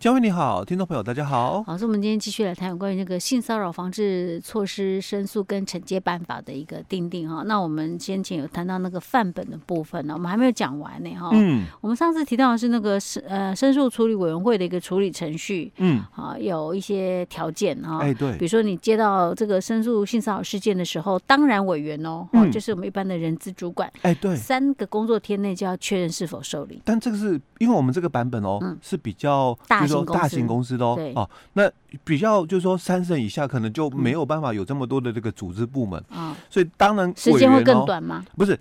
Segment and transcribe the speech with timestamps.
[0.00, 1.60] 嘉惠你好，听众朋友大家好。
[1.64, 7.42] 好，所以我们今天继续来谈有关于那个性骚扰防治措施申诉跟惩戒办法的一个定定哈。
[7.46, 11.30] 那我们先前有谈到那个范本的部分呢，我们还没有讲完呢哈。
[11.32, 11.64] 嗯。
[11.80, 17.98] 我们上次提到的是那个申呃申诉处理委员会的一个处理程序，嗯，啊有一些条件哈。
[17.98, 18.38] 哎，对。
[18.38, 26.80] 比如说你接到这个申诉性骚扰事件的时候，当然委员哦，嗯，就是我们一般的人资主管，哎，对，三个工作天内就要确认是否受理。
[26.84, 29.87] 但这个是因为我们这个版本哦，嗯，是比较大。
[29.88, 31.70] 说大型公司的哦，哦，那
[32.04, 38.24] 比较就是说三省以下可能就没有办法有这么多的这个组织部门啊，所以当然时间会更短吗？
[38.36, 38.58] 不是，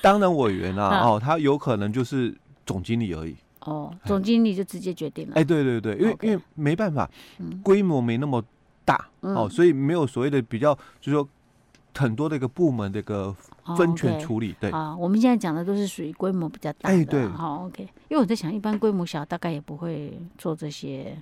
[0.00, 3.36] 当然委员啊， 哦，他有可能就是总经理而已。
[3.60, 5.34] 哦，总经理就直接决定了。
[5.34, 7.10] 哎，对对对，因为因为没办法，
[7.62, 8.42] 规模没那么
[8.84, 11.28] 大哦，所以没有所谓的比较，就是说
[11.98, 13.34] 很多的一个部门的一个。
[13.76, 17.82] 分权处理，对啊，我们现在讲的都是属于规模比较大的，哎，对，好，OK。
[18.08, 21.14] 因为我在想，一般规模小，大概也不会做这些，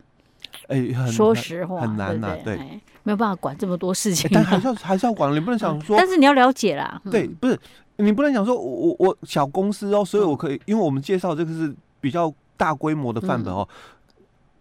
[0.68, 2.56] 哎，很说实话很难呐，对，
[3.02, 7.58] 没有办法管这么多事情，但还是要 还是要管，你不能想说，但是你要了解啦，对，不是
[7.96, 13.66] 你不能想说，我我小公司哦，所以我可以，因为我们介绍这个是比较大规模的范本哦。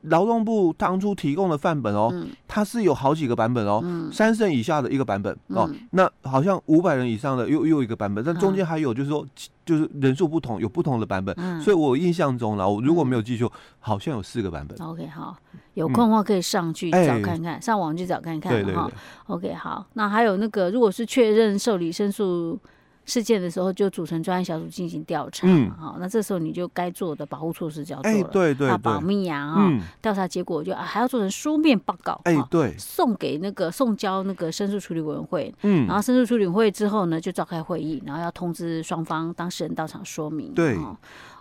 [0.05, 2.11] 劳动部当初提供的范本哦，
[2.47, 9.25] 它是有好几个版本哦，三审以下的一个版本哦，那好像五百人以上的又又一个版本，但中间还有就是说，
[9.65, 14.77] 就是人数不同，有不同的版本，所以我印象中呢，我如果没有记错，好像有四个版本。
[14.87, 15.35] OK，好，
[15.73, 18.91] 有空的话可以上去找看看，上网去找看看哈。
[19.27, 22.59] OK，好，那还有那个，如果是确认受理申诉
[23.05, 40.75] 事件的时候就组成专案小组进行调查，嗯，好，那这时候你就该做的保护措施就要做了，对对，啊保密啊，哈，调查结果就啊还要做成书面报告，哎，对，送给那个送交那个申诉处理委员会，嗯，然后申诉处理委员会之后呢，就召开会议，然后要通知双方当事人到场说明，对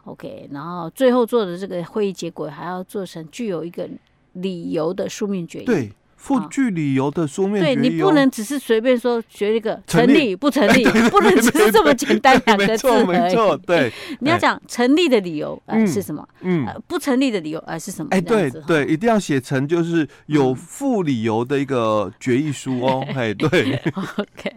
[0.04, 3.88] ，OK，然后最后做的这个会议结果还要做成具有一个
[4.34, 5.92] 理由的书面决议，对。
[6.24, 10.82] 附具理由的书面对，你不能只是随便说学一个成立不成立，
[11.12, 13.34] 不能只是这么简单两个字而已。
[13.66, 16.26] 对，你要讲成立的理由呃是什么？
[16.40, 18.08] 嗯，不成立的理由呃是什么？
[18.10, 23.04] 哎，对对，一定要写成就是有附理由的一个决议书哦。
[23.14, 23.78] 哎，对。
[23.94, 24.54] OK，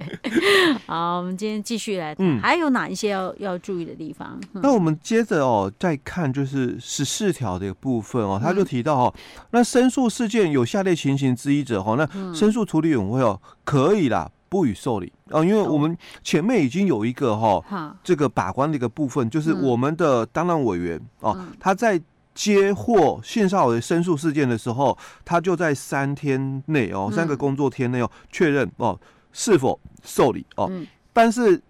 [0.86, 4.40] 好，我们今天继续来谈，还有哪一些要要注意的地方？
[4.54, 9.14] 那我们接着哦再看就是十四条的一个部分哦，他就提到哦，
[9.52, 11.57] 那申诉事件有下列情形之一。
[11.64, 15.12] 者哈，那申诉处理委员会哦，可以啦，不予受理。
[15.30, 22.02] 啊，因为我们前面已经有一个哈，这个把关的一个部分，就是我们的当然委员哦，他在
[22.34, 28.98] 接获性骚扰的申诉事件的时候，他就在三天内哦，三个工作天内哦，确认哦
[29.34, 30.72] 是否受理哦，
[31.12, 31.62] 但是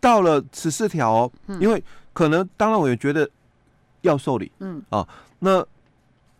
[0.00, 1.84] 到了十四条哦，因为
[2.14, 3.28] 可能当然委员觉得
[4.00, 4.82] 要受理，嗯。
[4.88, 5.06] 啊，
[5.40, 5.62] 那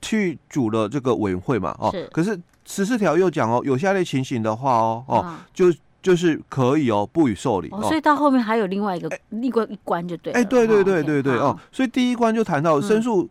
[0.00, 2.40] 去组了这个委员会嘛，哦，可是。
[2.66, 5.72] 十四条又讲哦，有下列情形的话哦，哦，就
[6.02, 7.68] 就是可以哦，不予受理。
[7.70, 10.32] 哦所以到后面还有另外一个另外一关就对。
[10.32, 13.28] 哎，对对对对对哦，所以第一关就谈到申诉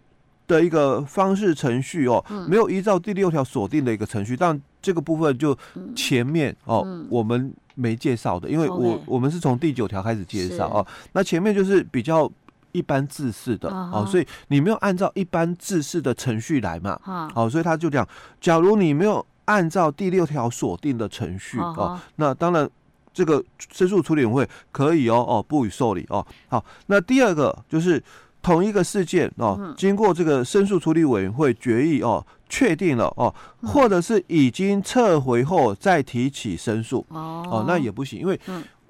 [0.47, 5.57] 的一个方式程序哦，没有依照第六条锁定的一个程序，但这个部分就
[5.95, 12.31] 前面哦我们没介绍的，因为我我们是从第九条开始介绍哦，那前面就是比较。
[12.75, 16.99] 一般制式的哦，所以你没有按照一般制式的程序来嘛，
[17.33, 18.05] 好，所以他就讲，
[18.41, 22.69] 假如你没有按照第六条锁定的程序哦，那当然
[23.13, 23.41] 这个
[23.71, 26.25] 申诉处理委员会可以哦哦不予受理哦。
[26.49, 28.03] 好，那第二个就是
[28.41, 38.37] 同一个事件哦，经过这个申诉处理委员会决议哦，确定了哦，或者是已经撤回后再提起申诉哦，那也不行，因为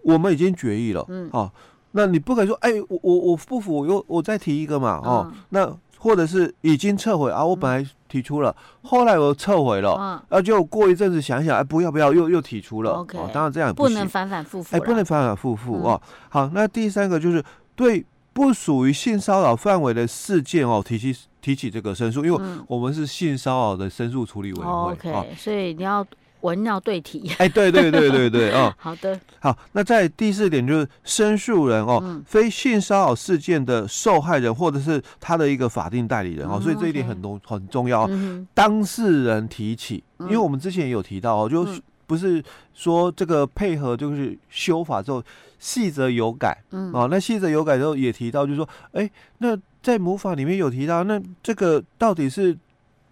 [0.01, 1.29] 我们已经决议了嗯。
[1.31, 1.51] 哦。
[1.97, 16.01] 那你不可以说，哎、欸，我我我不服，我又我再提一个嘛，哦，嗯、那或者是已经撤回啊，我本来提出了，嗯、后来我撤回了，嗯，然后就过一阵子想想，哎，不要不要，又又提出了，OK，哦，当然这样不，不能反反复复，哎，不能反反复复哦。
[16.27, 17.41] 好，那第三个就是
[17.77, 26.05] 对不属于性骚扰范围的事件哦，提起提起这个申诉，因为我们是性骚扰的申诉处理委员会，所以你要。
[26.45, 41.67] 文要对题，哎，对对对对对， 哦，好的，好，那在第四点就是申诉人哦，嗯、非性骚扰事件的受害人或者是他的一个法定代理人哦，嗯、所以这一点很重很重要，嗯、当事人提起，因为我们之前也有提到哦，就
[42.07, 42.43] 不是
[42.73, 45.23] 说这个配合就是修法之后
[45.57, 49.09] 细则有改，嗯，哦，那细则有改之后也提到，就是说，哎，
[49.39, 52.55] 那在母法里面有提到，那这个到底是。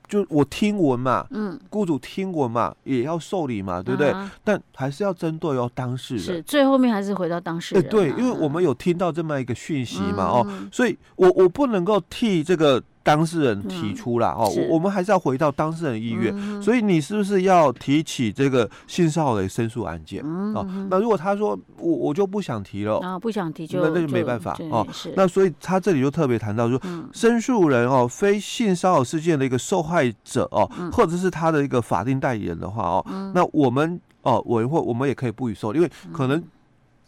[0.08, 4.12] 就我听闻嘛，嗯，雇主听闻嘛，也要受理嘛，对不对？
[4.12, 7.88] 啊、但还是要针对哦当事人，是最后面还是回到当事人、啊。
[7.90, 12.84] 对，因为我们有听到这么一个讯息嘛，嗯、哦，所以我我不能够替这个。
[13.04, 20.24] 当事人提出了哦，我我们还是要回到当事人意愿，所以你是不是要提起这个性骚扰的申诉案件？
[20.56, 20.66] 哦？
[20.90, 24.88] 那如果他说我我就不想提了啊，不想提就那那就没办法哦。
[25.16, 33.06] 那所以他这里就特别谈到说，申诉人哦，非性骚扰事件的一个受害者哦，或者是他的一个法定代理人的话哦，
[33.36, 36.42] 那我们哦委员会我们也可以不予受理，因为可能。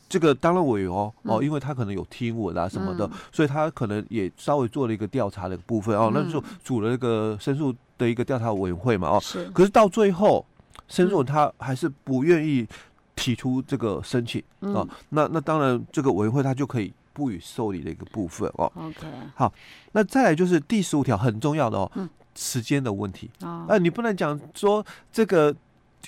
[0.07, 9.19] 这个当然我有哦哦，因为他可能有听闻啊什么的，嗯、所以他可能也稍微做了一个调查的部分哦，嗯、那就组了一个申诉的一个调查委员会嘛哦。
[9.19, 9.49] 是。
[9.49, 10.45] 可是到最后，
[10.87, 12.67] 申诉人他还是不愿意
[13.15, 14.87] 提出这个申请、嗯、哦。
[15.09, 18.71] 那那当然，这个委员会他就可以不予受理的一个部分哦。
[18.75, 19.07] OK。
[19.33, 19.51] 好，
[19.91, 25.53] 那再来就是第十五条很重要的哦，嗯、时间的问题啊，呃、你不能讲说这个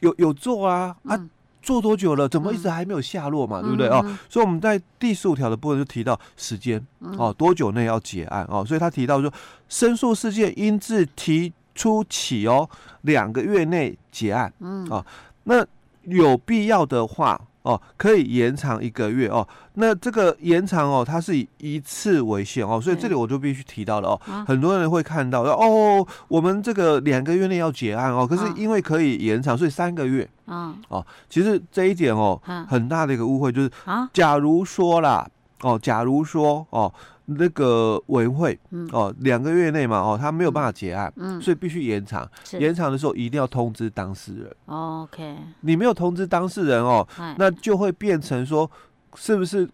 [0.02, 1.30] 有有做啊啊。
[1.68, 2.30] 嗯做多久了？
[2.30, 3.60] 怎么一直还没有下落嘛？
[3.60, 4.18] 嗯、对不对哦？
[4.30, 8.64] 所以我们在第十五条的部分就提到时间哦，多久内要结案哦？
[8.66, 9.30] 所以他提到说，
[9.68, 12.70] 申诉事件应自提出起哦，
[13.02, 14.54] 两个月内结案。
[14.62, 15.06] 嗯啊，
[15.44, 15.66] 那
[16.04, 17.42] 有必要的话。
[17.68, 19.46] 哦，可以延长一个月哦。
[19.74, 24.22] 那这个延长哦，它是以一次为限哦，所以这里我就必须提到了哦。
[24.26, 30.28] 啊、很多人会看到哦，我们这个两个月内要结案哦，可是因为可以延长，所以三个月。
[30.46, 33.72] 啊，哦，其实这一点哦，啊、很大的一个误会就是，
[34.14, 35.28] 假如说啦，
[35.62, 36.94] 哦，假如说哦。
[37.30, 38.58] 那个委员会
[38.94, 42.30] 哦，两个月内嘛哦，他没有办法结案，嗯，所以必须延长。
[42.54, 44.56] 延长的时候一定要通知当事人。
[44.66, 47.06] OK，你没有通知当事人哦，
[47.38, 48.70] 那就会变成说，
[49.16, 49.70] 是不是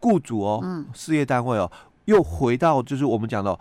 [0.00, 1.70] 雇主哦，事业单位哦，
[2.06, 3.58] 又回到就是我们讲的，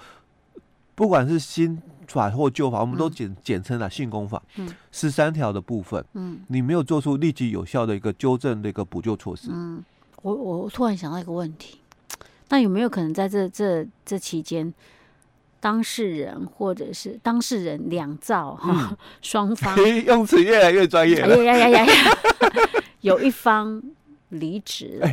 [0.96, 9.50] 不管是新法或旧法，我们都简简称了性工法，嗯，十三条的部分，嗯，你没有做出立即有效的一个纠正的一个补救措施。
[9.52, 9.84] 嗯，
[10.22, 11.82] 我我突然想到一个问题。
[12.50, 14.72] 那有没有可能在这这这期间，
[15.60, 19.76] 当事人或者是当事人两造哈双方
[20.06, 21.94] 用词越来越专业了，呀呀呀呀，
[23.02, 23.82] 有一方
[24.30, 25.12] 离职了，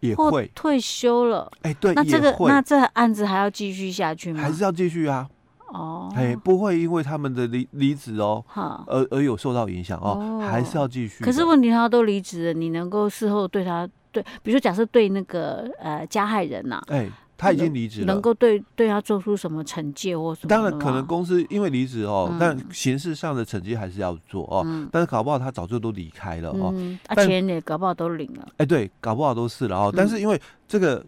[0.00, 4.42] 也会退休了，哎，对，那这个那这案子还要继续下去吗？
[4.42, 5.28] 还是要继续啊？
[5.68, 8.44] 哦，哎，不会因为他们的离离职哦，
[8.86, 11.22] 而而有受到影响哦，还是要继续。
[11.24, 13.88] 可是问题他都离职了，你能够事后对他？
[14.12, 20.48] 对，比如说，假设对那个呃加害人呐，哎，他已经离职了，能够对对他做出什么惩戒或什么？
[20.48, 24.64] 当然，可能公司因为离职哦，但形式上的惩戒还是要做哦。
[24.92, 26.72] 但是搞不好他早就都离开了哦，
[27.06, 28.46] 啊钱也搞不好都领了。
[28.58, 29.92] 哎，对，搞不好都是了哦。
[29.96, 31.04] 但是因为这个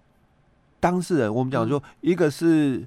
[0.81, 2.85] 当事人，我们讲说，一个是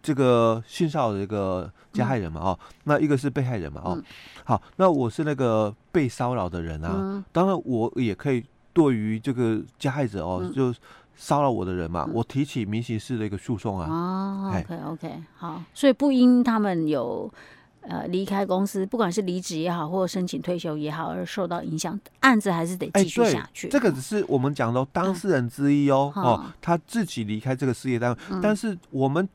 [0.00, 4.02] 这个性骚扰的一个加害人嘛，哦，那一个是被害人嘛，哦，
[4.44, 8.44] 好，那我是那个被骚扰的人啊，当然我也可以。
[8.76, 10.70] 对于这个加害者哦，就
[11.16, 13.88] 骚扰我的人嘛，我提起民刑事的一个诉讼啊。
[13.88, 17.32] 哦，OK OK，好，所以不因他们有
[17.80, 23.66] 呃离开公司，不管是离职也好，或者申请退休也好，而受到影响，案子还是得继续下去。
[23.68, 29.26] 这个只是我们讲的当事人之一哦，哦，他自己离开这个事业单位，但是我们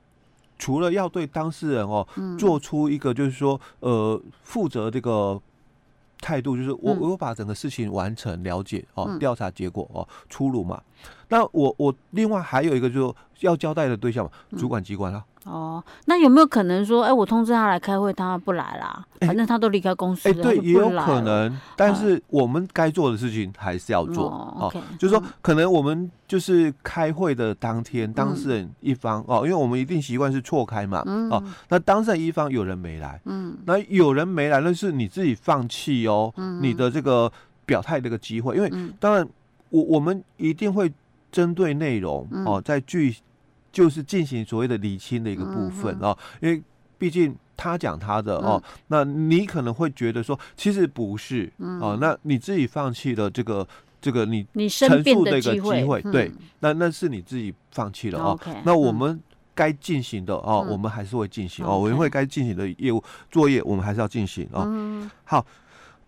[0.60, 2.08] 除了要对当事人哦
[2.38, 5.42] 做出一个就是说呃负责这个。
[6.22, 10.82] 态度就是我，我把整个事情完成、了解哦，调查结果哦出炉嘛。
[11.28, 15.26] 那我我另外还有一个就是要交代的对象嘛，主管机关啊。
[15.46, 19.04] 哦，那有没有可能说，哎，我通知他来开会，他不来啦？
[19.22, 21.60] 反正他都离开公司了，哎，对，也有可能。
[21.76, 24.72] 但是我们该做的事情还是要做哦。
[25.00, 31.04] 就是说，可能我们就是开会的当天，当事人一方哦，因为我们一定习惯是错开嘛。
[31.32, 36.32] 哦，那当事人一方有人没来，嗯，那有人没来，那是你自己放弃哦，
[36.62, 37.32] 你的这个
[37.66, 39.28] 表态这个机会，因为当然
[39.70, 40.94] 我我们一定会
[41.32, 43.16] 针对内容哦，在具。
[43.72, 46.62] 就是进行所谓的理清的一个部分哦，因为
[46.98, 53.68] 毕竟他讲他的哦，那你可能会觉得说，其实不是哦，那你自己放弃了这个
[54.02, 58.40] 这个你陈述的一个机会，对，那那是你自己放弃了哦。
[58.64, 59.20] 那我们
[59.56, 65.10] 该进行的哦，我们还是会进行哦，委员会该进行的业务作业，我们还是要进行哦。
[65.24, 65.46] 好。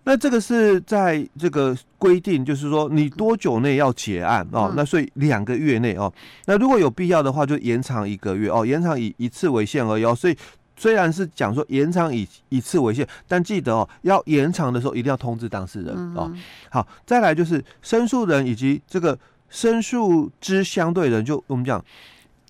[0.05, 4.73] 那这个是在这个规定，就是说你多久内要结案哦？
[4.75, 6.11] 那所以两个月内哦。
[6.45, 10.13] 那如果有必要的话，就延长一个月哦，延长以一次为限而已哦。
[10.13, 10.37] 所以
[10.75, 16.29] 虽然是讲说延长以一次为限，但记得哦，要延长的时候一定要通知当事人哦。
[16.69, 19.17] 好，再来就是申诉人以及这个
[19.49, 21.83] 申诉之相对人，就我们讲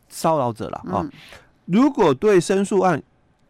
[0.09, 1.05] 骚扰者了啊。
[1.65, 3.01] 如果对申诉案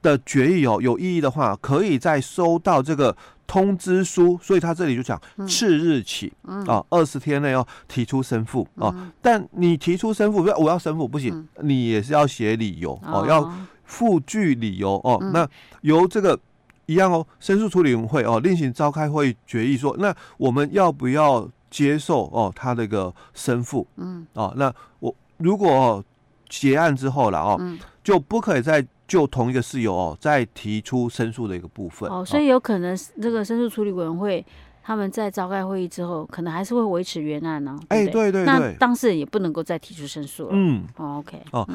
[0.01, 6.31] 的决议哦有异议的话，可以在收到这个通知书，所以他这里就讲次日起
[6.67, 9.11] 啊二十天内要提出申复啊。
[9.21, 13.51] 但你提出申复，不是我要申复不行，你也是要写理由哦，要
[13.83, 15.19] 附具理由哦。
[15.33, 15.47] 那
[15.81, 16.39] 由这个
[16.85, 23.85] 一样哦，申诉处理委员会哦另行召开会议决议说，那我们要不要接受哦他这个申复？
[23.97, 26.03] 嗯哦，那我如果
[26.49, 28.85] 结案之后了哦，就不可以再。
[29.07, 34.43] 就同一个事由哦，再提出申诉的一个部分哦，所以有可能这个申诉处理委员会
[34.81, 37.77] 他们在召开会议之后，可能还是会维持原案呢。
[37.89, 40.49] 哎，对对对，那当事人也不能够再提出申诉了。
[40.53, 41.67] 嗯，OK 哦，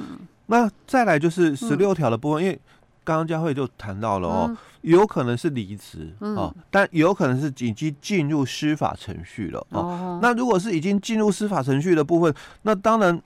[0.47, 2.59] 那再来就是十六条的部分，因为
[3.05, 10.19] 刚刚佳慧就谈到了哦，有可能是离职哦，但有可能是已经进入司法程序了哦。
[10.21, 13.23] 那如果是已经进入司法程序的部分，那当然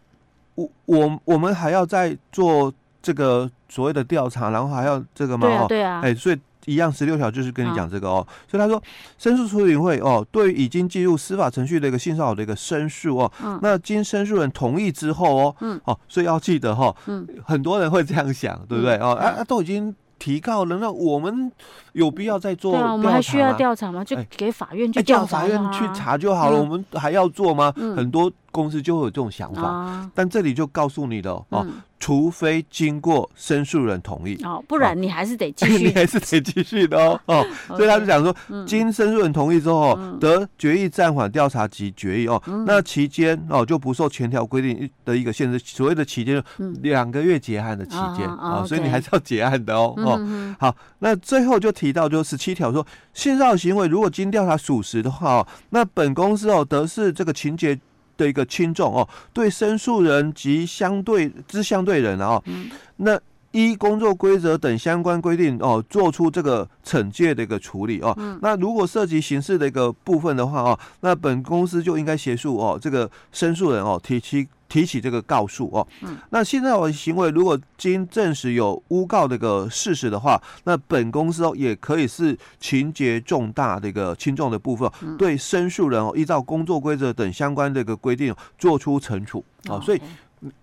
[0.56, 2.72] 我我我们还要再做。
[3.04, 5.46] 这个所谓的调查，然后还要这个吗？
[5.46, 6.00] 对啊，对啊。
[6.04, 8.26] 哎，所以一样十六条就是跟你讲这个哦。
[8.46, 8.80] 所以他说，
[9.16, 18.96] 申诉处理会哦，对于已经进入司法程序的一个性骚扰的一个申诉哦，那经申诉人同意之后哦，嗯，哦，所以要记得哈，嗯，很多人会这样想，对不对？
[18.98, 21.50] 哦，啊，都已经提告了，那我们
[21.94, 22.72] 有必要再做？
[22.72, 24.04] 对啊，我们还需要调查吗？
[24.04, 26.60] 就给法院去调查，法院去查就好了。
[26.60, 27.72] 我们还要做吗？
[27.96, 31.66] 很多公司就会有这种想法，但这里就告诉你了哦。
[31.98, 37.46] 除非经过申诉人同意哦，不然你还是得继续， 你还是得继续的哦 哦。
[37.68, 38.34] 所以他就讲说，
[38.66, 42.42] 经申诉人同意之后，得决议暂缓调查及决议哦。
[42.66, 45.60] 那期间哦，就不受前条规定的一个限制。
[45.64, 46.42] 所谓的期间，
[46.82, 50.56] 两个月结案的期间啊，所以你还是要结案的哦哦。
[50.58, 57.78] 好，那最后就提到就十七条说，性骚扰行为如果经调查属实的话哦，那本公司哦得是这个情节。
[58.16, 63.18] 的一个轻重哦，对申诉人及相对之相对人啊，嗯、那
[63.52, 68.14] 依工作规则等相关规定哦，做出这个惩戒的一个处理哦。
[68.18, 74.48] 嗯、那如果涉及刑事的一个部分的话哦，那本公司就应该协助哦这个申诉人哦提起。
[74.72, 90.00] 提起这个告诉哦，嗯、那性骚扰行为如果经证实有诬告的一个事实的话，那本公司哦也可以是情节重大的一个轻重的部分，嗯、对申诉人哦依照工作规则等相关的一个规定做出惩处啊，哦、所以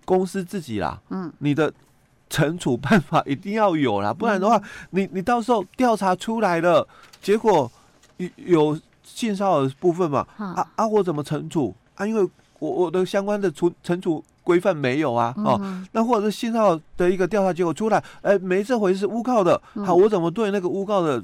[0.04, 1.72] 公司自己啦，嗯，你的
[2.28, 6.84] 惩处办法一定要有啦，不然的话，嗯、你你到时候调查出来了，
[7.22, 7.70] 结果
[8.16, 11.72] 有有性骚扰的部分嘛，嗯、啊啊我怎么惩处？
[11.94, 12.04] 啊？
[12.04, 12.28] 因为
[12.60, 15.60] 我我的相关的存存储规范没有啊，哦，
[15.92, 21.22] 那或者是信号的一个调查结果出来，哎、欸，没这回事，诬告的，好，我怎么对那个诬告的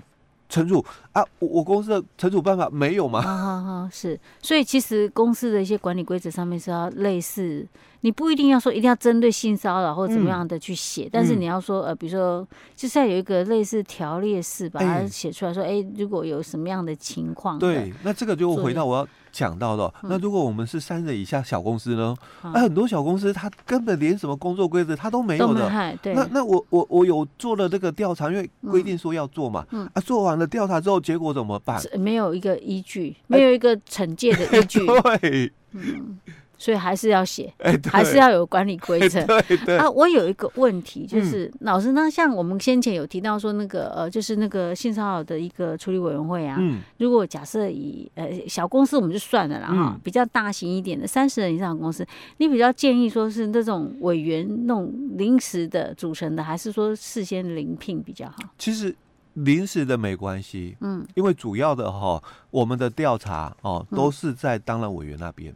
[0.50, 0.84] 惩处
[1.20, 1.24] 啊？
[1.38, 3.22] 我我公司的惩处办法没有吗？
[3.22, 7.66] 好好好，是，所以其实公司的一些管理规则上面是要类似。
[8.02, 12.46] 你不一定要说一定要针对性骚扰或怎么样的去写，嗯、但是你要说呃，比如说
[12.76, 22.14] 就是要有一个类似条列式把它写出来说，哎、欸，如果有什么样的情况，对，那这个就回到我要讲到的，嗯、那如果我们是三人以下小公司呢？
[22.44, 26.14] 那、嗯啊、很多小公司它根本连什么工作规则它都没有的，对。
[26.14, 31.80] 那那我我我有做了这个调查，因为规定说要做嘛，嗯、啊，做完了调查之后结果怎么办？
[31.96, 34.80] 没有一个依据，没有一个惩戒的依据，
[35.20, 36.18] 对，嗯。
[36.58, 39.20] 所以还是要写，欸、还是要有管理规则。
[39.20, 52.06] 欸、对对啊，我有一个问题，就是、嗯、老师，那像我们先前有提到说那个呃，就是那个性骚扰的一个处理委员会啊，嗯、如果假设以呃小公司我们就算了啦哈，嗯、比较大型一点的三十人以上的公司，
[52.38, 58.36] 你比较建议说是那种委员那种临时的组成的，还是说事先临聘比较好？
[58.56, 58.96] 其实
[59.36, 65.54] 临时的没关系，嗯，因为主要的哈，我们的调查哦都是在当然委员那边。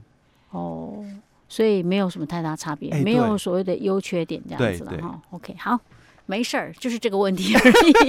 [0.51, 1.05] 哦，
[1.49, 5.21] 所以没有什么太大差别，欸、没有所谓的优缺点这样子了哈。
[5.31, 5.79] OK，好，
[6.27, 8.03] 没事儿，就是这个问题而已。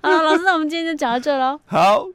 [0.02, 1.60] 好，老师，那我们今天就讲到这喽。
[1.66, 2.06] 好。